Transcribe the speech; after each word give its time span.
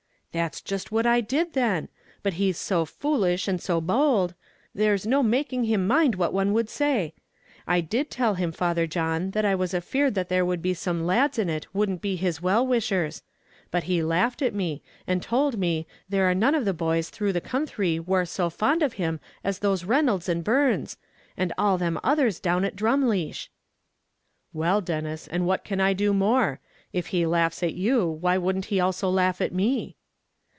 "That's 0.33 0.61
jist 0.61 0.93
what 0.93 1.05
I 1.05 1.19
did 1.19 1.51
then; 1.51 1.89
but 2.23 2.35
he's 2.35 2.57
so 2.57 2.85
foolish, 2.85 3.49
and 3.49 3.61
so 3.61 3.81
bowld, 3.81 4.33
there's 4.73 5.05
no 5.05 5.21
making 5.21 5.65
him 5.65 5.85
mind 5.85 6.15
what 6.15 6.31
one 6.31 6.53
would 6.53 6.69
say. 6.69 7.13
I 7.67 7.81
did 7.81 8.09
tell 8.09 8.35
him, 8.35 8.53
Father 8.53 8.87
John, 8.87 9.31
that 9.31 9.43
I 9.43 9.55
was 9.55 9.73
afeared 9.73 10.15
that 10.15 10.29
there 10.29 10.45
would 10.45 10.61
be 10.61 10.73
some 10.73 11.05
lads 11.05 11.37
in 11.37 11.49
it 11.49 11.67
wouldn't 11.75 12.01
be 12.01 12.15
his 12.15 12.41
well 12.41 12.65
wishers. 12.65 13.23
But 13.71 13.83
he 13.83 14.01
laughed 14.01 14.41
at 14.41 14.55
me, 14.55 14.81
and 15.05 15.21
towld 15.21 15.57
me 15.57 15.85
there 16.07 16.25
were 16.25 16.33
none 16.33 16.55
of 16.55 16.63
the 16.63 16.73
boys 16.73 17.09
through 17.09 17.33
the 17.33 17.41
counthry 17.41 17.99
war 17.99 18.23
so 18.25 18.49
fond 18.49 18.81
of 18.81 18.93
him 18.93 19.19
as 19.43 19.59
those 19.59 19.83
Reynoldses 19.83 20.29
and 20.29 20.45
Byrnes, 20.45 20.95
and 21.35 21.51
all 21.57 21.77
them 21.77 21.99
others 22.05 22.39
down 22.39 22.63
at 22.63 22.77
Drumleesh." 22.77 23.49
"Well, 24.53 24.79
Denis, 24.79 25.27
and 25.27 25.45
what 25.45 25.65
can 25.65 25.81
I 25.81 25.91
do 25.91 26.13
more; 26.13 26.61
if 26.93 27.07
he 27.07 27.25
laughs 27.25 27.61
at 27.63 27.73
you, 27.73 28.07
why 28.07 28.37
wouldn't 28.37 28.67
he 28.67 28.79
also 28.79 29.09
laugh 29.09 29.41
at 29.41 29.51
me?" 29.51 29.97